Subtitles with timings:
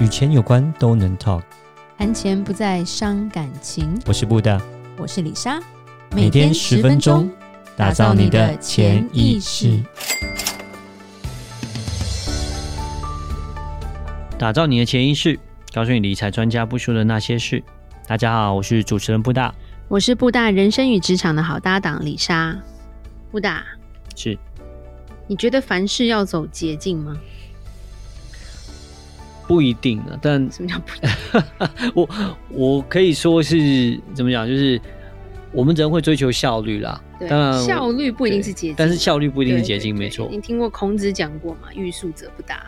[0.00, 1.42] 与钱有关都能 talk，
[1.96, 3.96] 谈钱不再伤感情。
[4.06, 4.60] 我是布大，
[4.98, 5.60] 我是李莎，
[6.10, 7.30] 每天十分钟，
[7.76, 9.80] 打造你的潜意识，
[14.36, 15.38] 打造你的潜意识，
[15.72, 17.62] 告诉你理财专家不说的那些事。
[18.08, 19.54] 大家好，我是主持人布大，
[19.86, 22.56] 我是布大人生与职场的好搭档李莎。
[23.30, 23.64] 布大，
[24.16, 24.36] 是，
[25.28, 27.16] 你觉得凡事要走捷径吗？
[29.46, 30.80] 不一定啊，但什么叫？
[31.94, 32.08] 我
[32.50, 34.80] 我可以说是怎么讲，就是
[35.52, 37.00] 我们人会追求效率啦。
[37.18, 40.28] 对，当然效率不一定是捷径，但是效率不一定是捷径，没错。
[40.30, 41.68] 你听过孔子讲过吗？
[41.74, 42.64] 欲速则不达。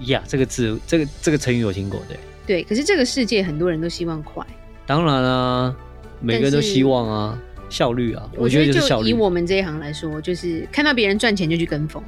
[0.00, 2.18] 呀、yeah，这个字，这个这个成语我听过，对。
[2.46, 4.44] 对，可是这个世界很多人都希望快。
[4.86, 5.74] 当然啊，
[6.20, 7.38] 每个人都希望啊，
[7.68, 8.28] 效率啊。
[8.36, 9.10] 我觉得就是效率。
[9.10, 12.02] 以我们这一行来说，就是看到别人赚钱就去跟风。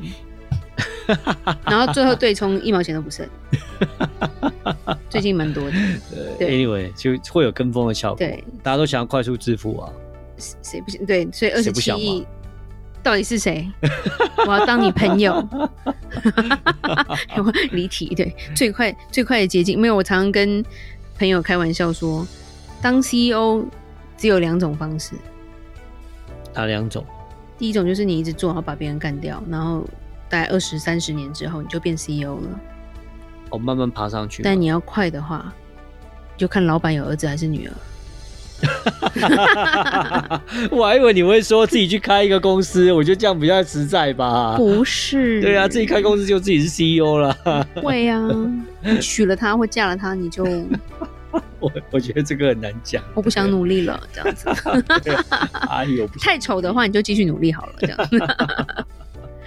[1.65, 3.27] 然后最后对冲一毛钱都不剩，
[5.09, 5.73] 最近蛮多的。
[6.39, 8.19] 对，anyway 就会有跟风的效果。
[8.19, 9.91] 对，大家都想要快速致富啊，
[10.63, 11.07] 谁不行？
[11.07, 12.27] 对，所以二十七亿
[13.03, 13.67] 到底是谁？
[14.47, 15.47] 我要当你朋友。
[17.73, 19.97] 离题，对，最快最快的捷径没有。
[19.97, 20.63] 我常常跟
[21.19, 22.27] 朋友开玩笑说，
[22.83, 23.65] 当 CEO
[24.17, 25.15] 只有两种方式。
[26.55, 27.05] 哪两种？
[27.57, 29.87] 第一种就是你一直做好把别人干掉，然后。
[30.29, 32.61] 大概二十三十年之后，你就变 CEO 了。
[33.51, 34.43] 哦，慢慢爬上去。
[34.43, 35.53] 但你要快的话，
[36.37, 37.73] 就看老板有儿子还是女儿。
[40.71, 44.57] 我还以为你会说自己去开一个公司，我觉得这样比较实在吧。
[44.57, 45.41] 不是。
[45.47, 47.33] 对啊，自己开公司就自己是 CEO 了。
[47.83, 48.21] 会啊，
[49.01, 50.45] 娶了她或嫁了她，你就。
[51.61, 53.03] 我我觉得这个很难讲。
[53.15, 54.49] 我不想努力了，这样子。
[55.69, 57.97] 哎呦，太丑的话，你就继续努力好了，这样。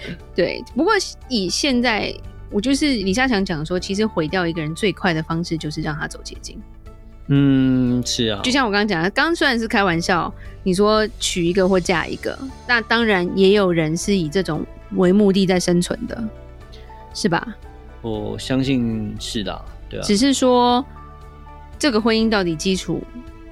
[0.35, 0.93] 对，不过
[1.29, 2.13] 以现在，
[2.49, 6.59] 我就是李莎想讲说，其实毁掉一个人最快的方式就是让他走捷径。
[7.27, 8.41] 嗯，是啊。
[8.43, 16.21] 就像我刚刚讲的，刚刚虽然是开玩笑，你说娶一个或嫁一个，那当然也有人是以这种为目的在生存的，
[17.13, 17.55] 是吧？
[18.01, 20.03] 我相信是的，对啊。
[20.03, 20.83] 只是说
[21.79, 23.01] 这个婚姻到底基础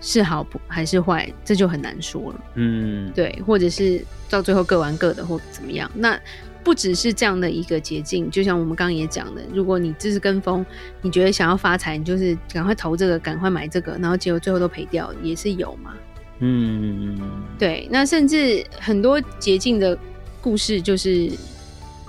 [0.01, 2.41] 是好不还是坏，这就很难说了。
[2.55, 4.05] 嗯，对，或者是。
[4.31, 6.15] 到最后各玩各的或怎么样，那
[6.63, 8.29] 不只是这样的一个捷径。
[8.29, 10.63] 就像我们刚刚也讲的，如果你只是跟风，
[11.01, 15.95] 你觉得想要发财，你就是赶快投这个，赶快买这个，然后结果最后都赔掉，也是有嘛。
[16.41, 17.19] 嗯，
[17.57, 17.87] 对。
[17.89, 19.97] 那甚至很多捷径的
[20.39, 21.31] 故事，就是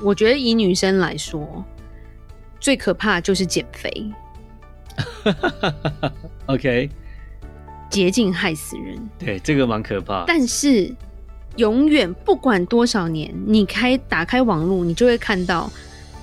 [0.03, 1.65] 我觉得以女生来说，
[2.61, 4.13] 最可怕就是减肥。
[6.45, 6.91] OK，
[7.91, 8.97] 捷径害死人。
[9.19, 10.25] 对，这个蛮可怕。
[10.27, 10.95] 但是。
[11.57, 15.71] 永远不管多少年，你开打开网络，你就会看到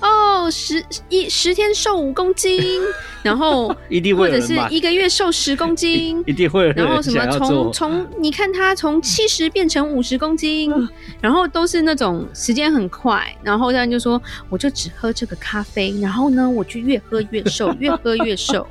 [0.00, 2.80] 哦，十一十天瘦五公斤，
[3.22, 6.72] 然后一定会或者是一个月瘦十公斤， 一定会。
[6.72, 10.72] 然后什么从从你看他从七十变成五十公斤，
[11.20, 18.66] 然后都是那种时间很快，然后这样就说我就只喝这个咖啡，然后呢我就越喝越瘦，越喝越瘦，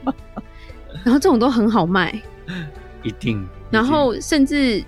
[1.03, 2.19] 然后这种都很好卖，
[3.07, 3.47] 一定。
[3.71, 4.83] 然后甚至。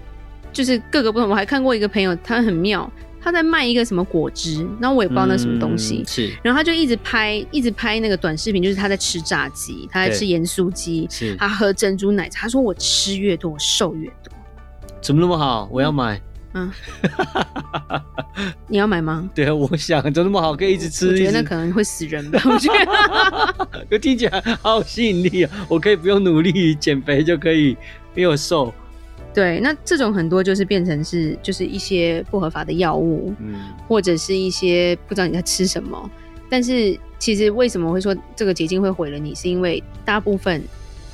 [0.52, 2.92] 就是各个不同，我还看过一个朋友，他很妙，
[3.22, 14.34] 他在卖一个什么果汁，然后我也不知道那什么东西，嗯、是，然后他就一直拍，一直拍那个短视频，就是他在吃炸鸡，他在吃盐酥鸡，是，他喝珍珠奶茶，他说我吃越多，我瘦越多，
[15.00, 15.70] 怎么那么好？
[15.72, 16.20] 我要买，
[16.56, 16.72] 嗯，
[18.68, 19.30] 你要买吗？
[19.36, 27.78] 对啊，我想怎么那么好，可以一直吃，我，我觉得那可能会死人吧， 我觉得，就听起来好有吸引力啊，我可以不用努力减肥就可以
[28.16, 28.74] 又瘦。
[29.34, 33.56] 对，那这种很多就是变成是就是一些不合法的药物，嗯，
[33.88, 36.10] 或者是一些不知道你在吃什么。
[36.50, 40.64] 但是其实为什么会说这个捷径会毁了你，是因为大部分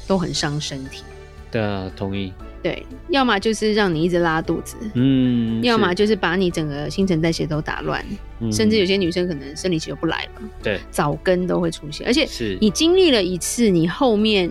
[0.07, 1.03] 都很伤身体。
[1.51, 2.31] 对啊，同意。
[2.63, 8.03] 对，要么就是让你一直拉肚子，嗯，要么就是把你整个新陈代谢都打乱，
[8.39, 12.07] 嗯，甚至有些女生可能生理期就不来了，对，早更都会出现。
[12.07, 14.49] 而且是你经历了一次，你后面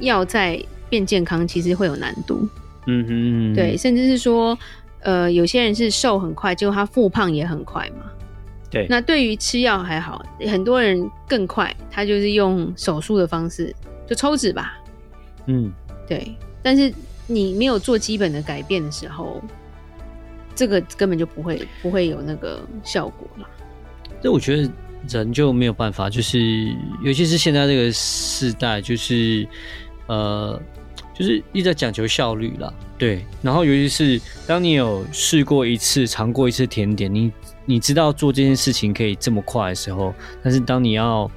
[0.00, 2.46] 要再变健康，其实会有难度。
[2.86, 4.58] 嗯哼，对，甚至是说，
[5.00, 8.10] 呃，有些人是瘦很快，结果他复胖也很快嘛。
[8.70, 13.74] 对，那对于吃药还好，很多人更快，他就是用手术的方式，
[14.08, 14.78] 就抽脂吧。
[15.46, 15.70] 嗯，
[16.08, 16.34] 对。
[16.62, 16.92] 但是
[17.26, 19.42] 你没有做基本的改变的时候，
[20.54, 23.48] 这个根本就不会不会有那个效果了。
[24.22, 24.70] 那我觉得
[25.08, 29.46] 人就没有办法，就是尤其是现在这个时代，就是
[30.06, 30.58] 呃。
[31.20, 33.22] 就是一直在讲求效率啦，对。
[33.42, 37.30] 然后尤其是当你有试过一次、尝过一次甜点，你
[37.66, 41.30] 你知道做这件事情可以这么快的时候，但是当你要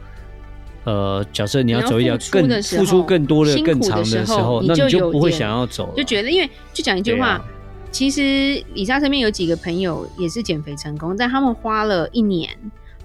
[0.86, 7.44] 呃，假设你要走一条更付出更多的、更长的时候，那你就不会想要走，就觉得，因为就讲一句话，
[7.92, 12.50] 其实李莎身边有几个朋友也是减肥成功，但他们花了一年，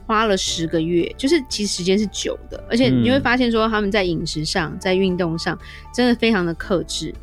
[0.08, 5.56] 花了十个月，就是其实时间是久的，而且你会发现说他们在饮食上、在运动上
[5.94, 7.14] 真的非常的克制，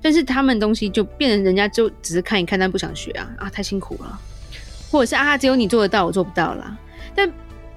[0.00, 4.18] 但是他们东西就变成人家就只是看一看，但不想学啊啊，太辛苦了，
[4.90, 6.76] 或者是啊，只有你做得到，我做不到啦，
[7.14, 7.30] 但。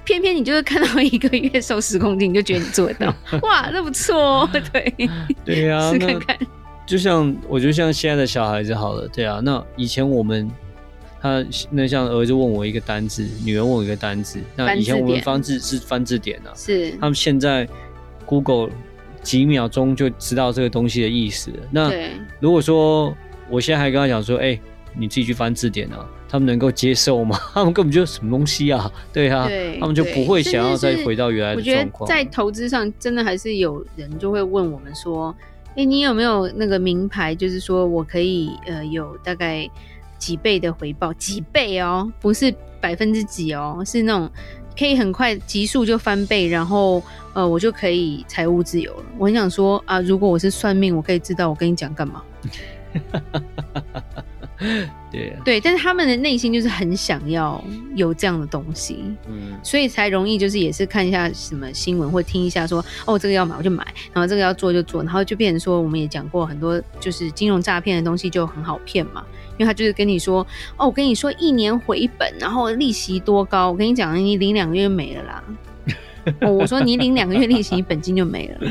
[0.07, 3.13] 偏偏你就是看到一个月瘦十公斤，你就觉得你做得到，
[3.43, 5.09] 哇，那不错哦，对，
[5.43, 6.37] 对呀、啊，试看看。
[6.85, 10.49] 就像我觉得像现在的小孩子好了，对啊，那以前我们
[11.21, 17.67] 他那像儿子问我一个单字，女儿问我一个单字，那以前我们翻字是翻字典啊，是他们现在
[18.25, 18.69] Google
[19.21, 21.51] 几秒钟就知道这个东西的意思。
[21.71, 21.91] 那
[22.39, 23.15] 如果说
[23.49, 24.61] 我现在还跟他讲说，哎、欸，
[24.95, 26.07] 你自己去翻字典啊。
[26.29, 27.39] 他们能够接受吗？
[27.55, 28.91] 他们根本就什么东西啊？
[29.13, 32.05] 对啊，对，他们就不会想要再回到原来的状况。
[32.05, 35.33] 我觉得在投资上，真的还是有人就会问我们说
[35.77, 37.33] ：“哎，你有没有那个名牌？
[37.33, 39.65] 就是说我可以呃有大概
[40.17, 41.13] 几倍的回报？
[41.13, 44.29] 几倍哦，不是百分之几哦，是那种
[44.77, 47.01] 可以很快急速就翻倍，然后
[47.33, 52.23] 呃我就可以财务自由了。”我很想说啊，如果我是算命，我可以知道我跟你讲干嘛。
[55.09, 57.63] 对、啊、对，但是他们的内心就是很想要
[57.95, 70.45] 有这样的东西，嗯，所以才容易就是也是看一下什么新闻或听一下说哦这个要买我就买，然后这个要做就做，然后就变成说我们也讲过很多就是金融诈骗的东西就很好骗嘛，因为他就是跟你说
[70.75, 75.43] 哦我跟你说一年回本，然后利息多高，我跟你讲你领两个月没了啦，
[76.41, 78.67] 哦 我说你领两个月利息你本金就没了，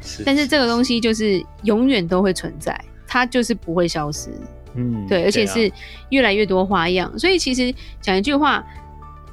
[0.00, 4.30] 是但是这个东西就是永远都会存在，它就是不会消失。
[4.74, 5.70] 嗯，对，而且是
[6.10, 8.64] 越来越多花样，啊、所以其实讲一句话，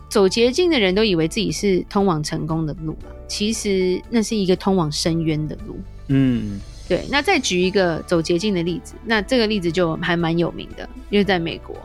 [0.09, 2.95] 走捷径的人都以为自己是通往成功的路，
[3.27, 5.79] 其实那是一个通往深渊的路。
[6.07, 7.05] 嗯，对。
[7.09, 11.75] 那再举一个走捷径的例子，那这个例子就还蛮有名的，因为在美国。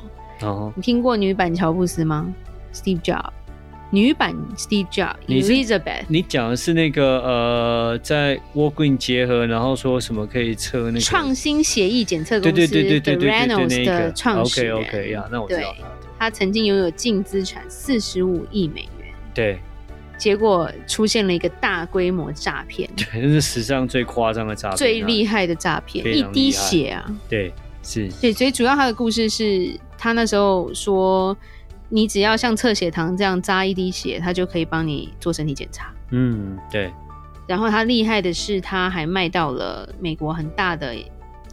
[0.42, 2.32] 哦，你听过女版乔布斯吗
[2.74, 3.30] ？Steve Jobs。
[3.90, 14.74] 女版 Steve Jobs，Elizabeth，你讲的是那个呃，在 Walgreens 结合，然后说什么可以测那个创新协议检测公司，对对对对对对 Theranos 的创始人。
[14.74, 15.72] OK OK 呀，那我知道
[16.18, 19.08] 他曾经拥有净资产四十五亿美元。
[19.32, 19.60] 对，
[20.18, 27.06] 结果出现了一个大规模诈骗，对，这是史上最夸张的诈骗，最厉害的诈骗，一滴血啊！
[27.28, 27.52] 对，
[27.84, 31.36] 是，对，所以主要他的故事是他那时候说。
[31.88, 35.92] 你只要像测血糖这样扎一滴血，他就可以帮你做身体检查。
[36.10, 36.92] 嗯，对。
[37.46, 40.94] 然后他厉害的是，他还卖到了美国很大的，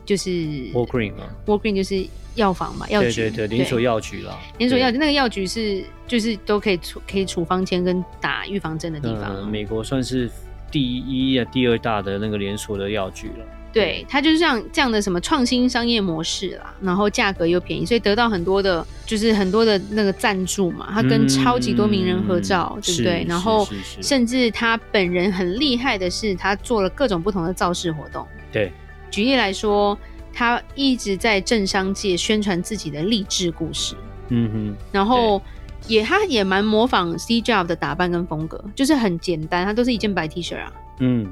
[0.03, 0.29] 就是
[0.73, 4.35] Walgreens 嘛，Walgreens 就是药房嘛，药局，对对对，连锁药局了。
[4.57, 9.35] 连锁药局那个药局是就是都可以处可以处方签跟打预防针的地方。
[9.35, 10.27] 嗯，美国算是
[10.71, 13.45] 第一啊第二大的那个连锁的药局了。
[13.73, 20.91] 对，它就是像这样的什么创新商业模式啦，然后价格又便宜，所以得到很多的，就是很多的那个赞助嘛。
[20.93, 23.25] 他跟超级多名人合照，嗯、对不对？
[23.27, 23.67] 然后
[23.99, 28.27] 甚至他本人很厉害的是，他做了各种不同的造势活动。
[28.51, 28.71] 对，
[29.09, 29.97] 举例来说，
[30.31, 33.95] 他一直在政商界宣传自己的励志故事。
[34.29, 35.41] 嗯哼，然后
[35.87, 40.71] 也他也蛮模仿 Steve Jobs 的打扮跟风格，就是很简单，他都是一件白 T 恤啊。
[40.99, 41.27] 嗯，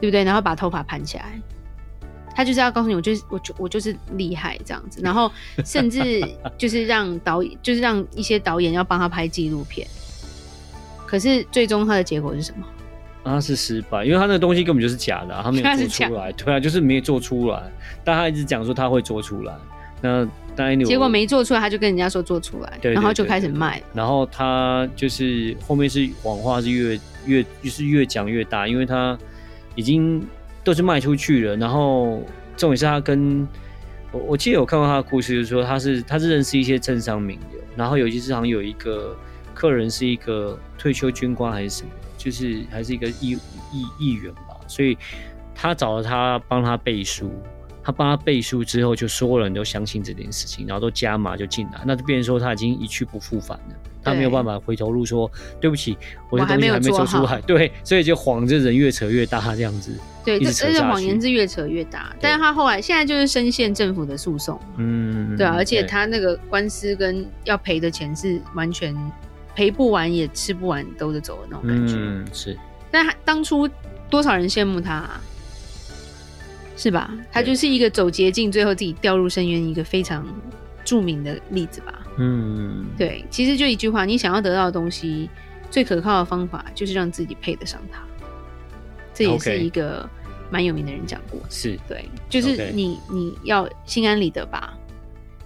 [0.00, 0.24] 对不对？
[0.24, 1.40] 然后把头发盘起来。
[2.34, 5.30] 他就是要告诉你，我就是我就我就是厉害这样子，然后
[5.64, 6.22] 甚至
[6.56, 9.86] 就是让导演，就是让一些导演要帮他拍纪录片。
[11.06, 12.64] 可是最终他的结果是什么？
[13.24, 16.32] 他是失败，因为他那个东西根本就是假的，他没有做出来。
[16.32, 17.62] 对啊，就是没有做出来。
[18.04, 19.52] 但他一直讲说他会做出来，
[20.00, 23.82] 那但结果没做出来，他就跟人家说做出来，然后就开始卖。
[23.92, 29.18] 然后他就是后面是谎话是越越就是越讲越大，因为他
[29.74, 30.24] 已经。
[30.62, 32.22] 都是卖出去了，然后
[32.56, 33.46] 重点是他跟
[34.12, 39.16] 我，我记得有看过他的故事，就是说他是他是认识一些政商名流，然后尤其是好像有一个
[39.54, 43.38] 客人是一个退休军官还是什么，就是还是一个议
[43.72, 44.96] 议议员吧，所以
[45.54, 47.32] 他找了他帮他背书，
[47.82, 55.96] 他帮他背书之后，就所有人都相信这件事情，然后都加码就进来，那就变成说他已经一去不复返了，他没有办法回头路说对不起，
[56.30, 59.92] 我的东西还没做出来，对，所以就谎着人越扯越大这样子。
[60.22, 68.94] 对，这这个谎言是越扯越大，但是他后来现在就是深陷政府的诉讼，嗯，对啊，而且他那个官司跟要赔的钱是完全
[69.54, 72.56] 赔不完也吃不完兜着走的那种感觉，嗯，是。
[72.90, 73.66] 但他当初
[74.10, 75.20] 多少人羡慕他啊，
[76.80, 77.12] 是吧？
[77.30, 80.26] 他就是一个走捷径，最后自己掉入深渊，一个非常
[80.82, 81.92] 著名的例子吧。
[82.16, 85.28] 嗯，对，其实就一句话，你想要得到的东西，
[85.70, 88.02] 最可靠的方法就是让自己配得上它。
[89.12, 90.08] 这也是一个
[90.48, 91.38] 蛮有名的人讲过。
[91.50, 94.72] 是对，就是你.你要心安理得吧。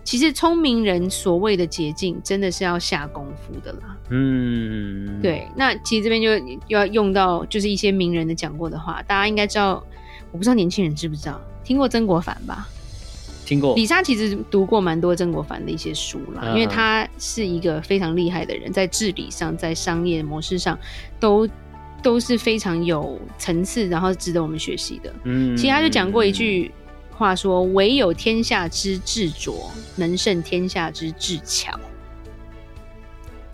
[0.05, 3.97] 其实聪明人所谓的捷径，真的是要下功夫的啦。
[4.11, 5.49] 嗯，对。
[5.57, 9.85] 那其实这边就要用到，就是一些名人的讲过的话，大家应该知道。
[10.35, 12.67] 我不知道年轻人知不知道，听过曾国藩吧？
[13.47, 13.73] 听过。
[13.76, 20.76] 李莎其实读过蛮多曾国藩的一些书啦，嗯、因为他是一个非常厉害的人，在治理上，在商业模式上，
[21.21, 21.49] 都
[22.03, 25.14] 都是非常有层次，然后值得我们学习的。
[25.23, 26.73] 嗯，其实他就讲过一句。
[27.17, 31.79] 话说，唯有天下之智拙，能胜天下之智巧。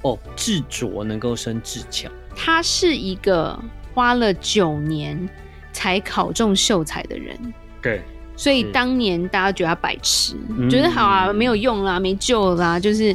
[0.00, 2.08] 哦，智拙能够胜智巧。
[2.34, 5.28] 他是一个花了九年
[5.72, 7.38] 才考中秀才的人。
[7.82, 8.02] 对，
[8.36, 12.78] 所以当年大家觉得他白痴，是觉得好啊，没有用啦，没救啦。
[12.78, 13.14] 就是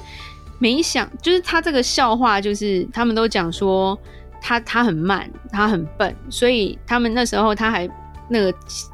[0.60, 3.98] 没想，就是他这个笑话，就是他们都讲说
[4.42, 7.90] 他他很慢，他很笨，所以他们那时候他还。
[8.28, 8.52] 那个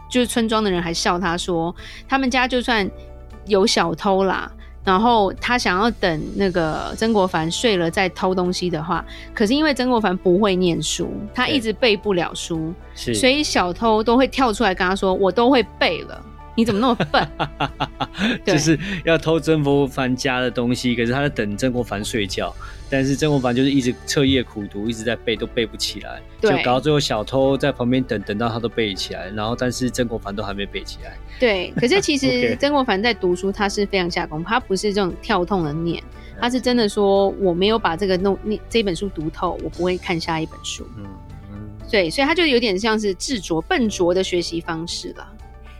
[0.10, 1.74] 就是村庄的人还笑他说，
[2.06, 2.86] 他们家就算
[3.46, 4.52] 有小偷啦，
[4.84, 17.28] 然后他想要等那个曾国藩睡了再偷东西的话，可是因为曾国藩不会念书，他一直背不了书，所以小偷都会跳出来跟他说：“我都会背了。”你怎么那么笨？
[18.46, 22.54] 就是要偷曾国藩家的东西，可是他在等曾国藩睡觉，
[22.92, 31.18] 但是曾国藩就是一直彻夜苦读，一直在背，都背不起来，就搞到最后小偷在旁边等，等到他都背起来，然后但是曾国藩都还没背起来。
[31.40, 36.04] 对，可是其实 曾国藩在读书，他是非常下功夫，他不是这种跳痛的念，
[36.40, 40.86] 他是真的说我没有把这个弄念这本书读透，我不会看下一本书。
[40.98, 41.06] 嗯
[41.54, 45.28] 嗯，对，所以他就有点像是执着笨拙的学习方式了。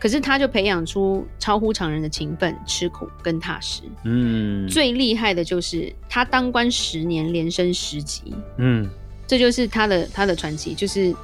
[0.02, 3.82] 可是他就培养出超乎常人的勤奋、吃苦跟踏实。
[4.02, 8.34] 嗯，最厉害的就是他当官十年连升十级。
[8.56, 8.90] 嗯，
[9.28, 11.14] 这就是他的他的传奇，就是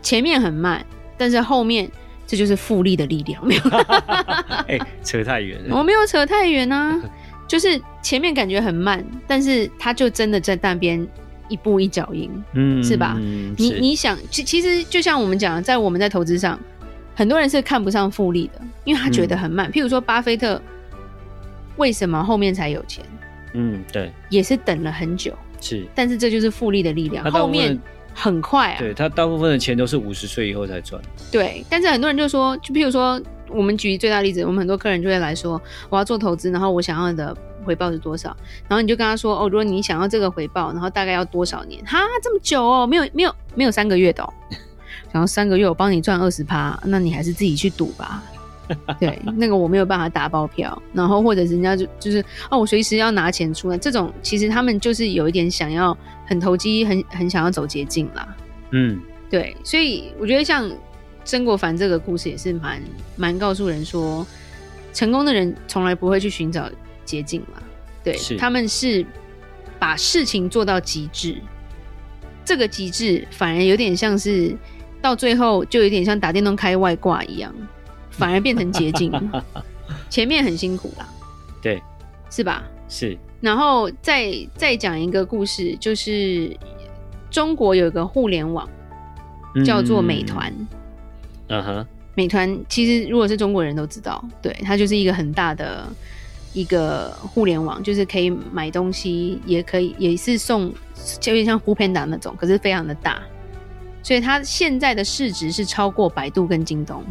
[0.00, 0.82] 前面很慢，
[1.18, 1.90] 但是后面
[2.26, 3.46] 这就是复利的力量。
[3.46, 3.62] 没有，
[4.66, 5.76] 哎、欸，扯太远了。
[5.76, 6.98] 我没有扯太远啊，
[7.46, 11.06] 就是前面感觉很慢，但是他就真的在那边
[11.50, 12.30] 一步一脚印。
[12.54, 13.14] 嗯，是吧？
[13.20, 16.58] 嗯、你你想，其其实就像我们讲，在我们在投资上。
[17.20, 19.68] 很多人是看不上复利的，因为他觉得很慢。
[19.68, 20.58] 嗯、譬如说，巴菲特
[21.76, 23.04] 为什么后面才有钱？
[23.52, 25.36] 嗯，对，也是等了很久。
[25.60, 27.78] 是，但是这就是复利的力量，后面
[28.14, 28.78] 很快啊。
[28.78, 30.98] 对，他大部分的钱都是五十岁以后才赚。
[31.30, 35.60] 对，但是很多人就说，就譬如说，我们举最大例子，我们很多客人就会来说，
[35.90, 37.36] 我要做投资，然后我想要的
[37.66, 38.34] 回报是多少？
[38.66, 41.84] 然后你就跟他说，哦，如果你想要这个回报，然后大概要多少年？
[41.84, 44.32] 哈，这么久哦，没有，没有，没有三个月的哦。
[45.12, 48.22] 然后三个月我帮你赚二十趴，那你还是自己去赌吧。
[49.00, 50.80] 对，那个我没有办法打包票。
[50.92, 53.76] 然后或者人家就就是哦，我随时要拿钱出来。
[53.76, 58.36] 这种其实他们就是有一点想要很投机，很很想要走捷径啦。
[58.70, 60.70] 嗯，对，所以我觉得像
[61.24, 62.80] 曾国藩这个故事也是蛮
[63.16, 64.24] 蛮告诉人说，
[64.92, 66.70] 成功的人从来不会去寻找
[67.04, 67.60] 捷径嘛。
[68.04, 69.04] 对，他们是
[69.80, 71.38] 把事情做到极致。
[72.44, 74.56] 这个极致反而有点像是。
[75.00, 77.54] 到最后就有点像打电动开外挂一样，
[78.10, 79.12] 反而变成捷径。
[80.08, 81.08] 前面很辛苦啦，
[81.62, 81.82] 对，
[82.30, 82.64] 是吧？
[82.88, 83.16] 是。
[83.40, 86.54] 然后再再讲一个故事，就是
[87.30, 88.68] 中国有一个互联网
[89.64, 90.52] 叫做美团。
[91.48, 95.88] 嗯哼，美团其实如果是中国人都知道，对，它就是一个很大的
[96.52, 100.72] 一个互联网，就是可以买东西，也可以也是送，
[101.18, 103.20] 就有点像 foodpanda 那种，可是非常的大。
[104.02, 107.04] 所以它现在的市值是超过百度跟京东。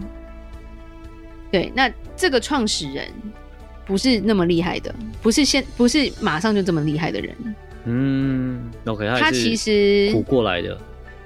[1.51, 3.07] 对，那这个创始人
[3.85, 7.35] 不是那么厉害的，不是现不是马上就这么厉害的人。
[7.85, 10.79] 嗯，OK，他其实苦过来的。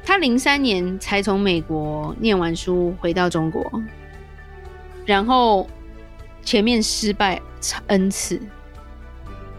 [0.05, 3.69] 他零三年才从美国念完书回到中国，
[5.05, 5.67] 然后
[6.43, 7.41] 前面失败
[7.87, 8.39] N 次，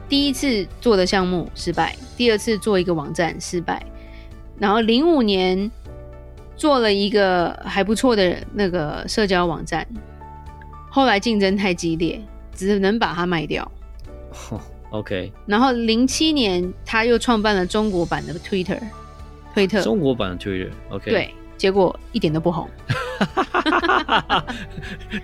[0.09, 3.85] 第一次做的项目失败，第二次做一个网站失败，
[4.59, 5.71] 然后零五年。
[6.57, 9.87] 做了一个还不错的那个社交网站，
[10.91, 12.21] 后来竞争太激烈，
[12.55, 13.71] 只能把它卖掉。
[14.51, 15.33] Oh, OK。
[15.47, 18.81] 然后零七年他又创办了中国版的 Twitter，
[19.53, 19.83] 推特。
[19.83, 21.11] 中国版的 Twitter，OK。
[21.11, 22.69] 对，结果一点都不红。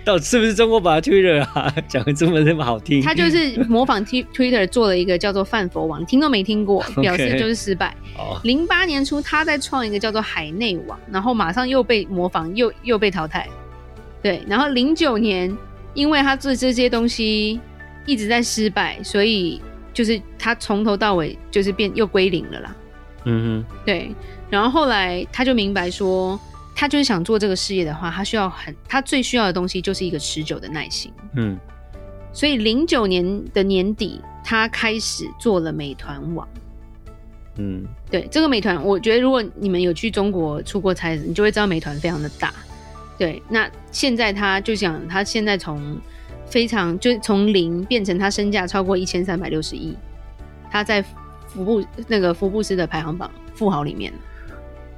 [0.03, 1.73] 到底是不是中国版的 Twitter 啊？
[1.87, 7.95] 讲的这么这么好听，他就是模仿 T Twitter 做了一个叫做饭佛网，听都没听过， 表示就是失败。
[8.43, 8.87] 零八 Okay.
[8.87, 13.47] 年初，他在创一个叫做海内网，然后马上又被模仿，又又被淘汰。
[14.21, 15.55] 对，然后零九年，
[15.93, 17.59] 因为他做这些东西
[18.05, 19.61] 一直在失败，所以
[19.93, 22.75] 就是他从头到尾就是变又归零了啦。
[23.25, 24.11] 嗯哼，对。
[24.49, 26.39] 然后后来他就明白说。
[26.75, 31.11] 他就是想做这个事业的话，他需要很，他最需要的东西就是一个持久的耐心。
[31.35, 31.57] 嗯，
[32.33, 36.47] 所以零九年的年底，他开始做了美团网。
[37.57, 42.53] 嗯，对，这个美团，我觉得如果你们有去中国出过差，你就会知道美团非常的大。
[43.17, 45.99] 对，那现在他就想，他现在从
[46.47, 49.95] 非常就从零变成他身价超过一千三百六十亿，
[50.71, 51.03] 他在
[51.45, 54.11] 福布那个福布斯的排行榜富豪里面。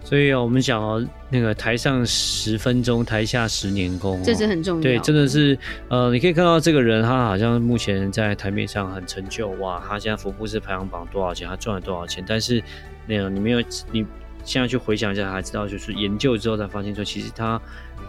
[0.04, 4.82] 所以啊我们讲哦，那个台上十分钟，台下十年功，这是很重要。
[4.82, 5.58] 对，真的是，
[5.88, 12.24] 呃，你可以看到这个人，他好像目前在台面上很成就，哇，他现在福布斯排行榜多少钱，他赚了多少钱。
[12.28, 12.62] 但是，
[13.08, 14.06] 那个你没有，你
[14.44, 17.60] 现在去回想一下，才知道，就是研究之后才发现说，其实他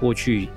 [0.00, 0.48] 过去。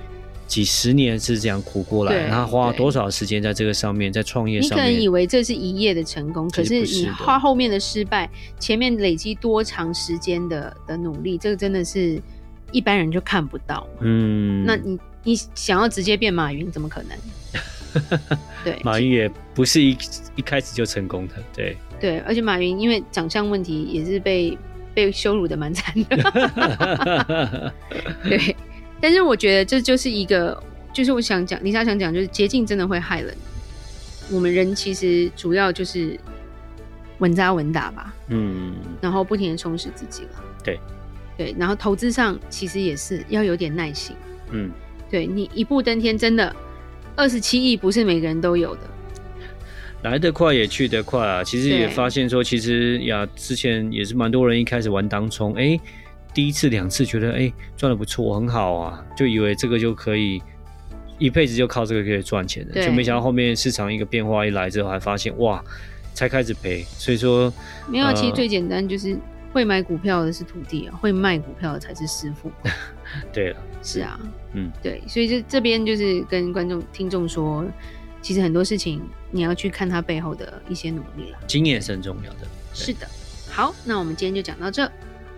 [0.47, 4.87] 几十年是这样苦过来，他花了多少时间在这个上面，在创业上面？
[4.87, 12.21] 你可能以为这是一夜的成功，可是你花后面的失败，前面累积多长时间的的努力，这个真的是
[12.71, 13.85] 一般人就看不到。
[13.99, 17.17] 嗯，那你你想要直接变马云，怎么可能？
[18.63, 19.97] 对，马云也不是一
[20.37, 21.33] 一开始就成功的。
[21.53, 24.57] 对对，而且马云因为长相问题，也是被
[24.93, 27.73] 被羞辱的蛮惨的。
[28.23, 28.55] 对。
[28.99, 30.61] 但是我觉得这就是一个，
[30.91, 33.35] 就是我想讲，李莎想讲，就是捷径真的会害人。
[34.31, 36.19] 我们人其实主要就是
[37.19, 40.29] 稳扎稳打吧，嗯，然后不停的充实自己了。
[40.63, 40.79] 对，
[41.37, 44.15] 对，然后投资上其实也是要有点耐心，
[44.51, 44.71] 嗯，
[45.09, 46.53] 对，你一步登天，真的
[47.15, 48.81] 二十七亿不是每个人都有的，
[50.03, 51.43] 来得快也去得快啊。
[51.43, 55.81] 其实也发现说，其实呀，之前也是蛮多人一开始玩当冲，哎、欸。
[56.37, 60.39] 第一次、两次觉得哎赚的不错，很好啊，就以为这个就可以
[61.17, 65.59] 一辈子就靠这个可以赚钱的，就没想到后面市场一个变化一来之后，还发现哇，
[66.13, 66.83] 才开始赔。
[66.83, 67.51] 所以说
[67.87, 69.17] 没有，呃、其实最简单就是
[69.51, 72.51] 会买股票的是徒弟啊，会卖股票的才是师傅。
[73.33, 74.19] 对了，是啊，
[74.53, 77.65] 嗯，对，所以这这边就是跟观众、听众说，
[78.21, 82.47] 其实很多事情你要去看他背后的一些努力了，经验是很重要的。
[82.75, 83.07] 是的，
[83.49, 84.87] 好，那我们今天就讲到这。